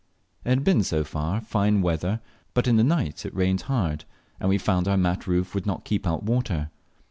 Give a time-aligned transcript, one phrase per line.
[0.43, 2.21] It had been so far fine weather,
[2.55, 4.03] but in the night it rained hard,
[4.39, 6.71] and we found our mat roof would not keep out water.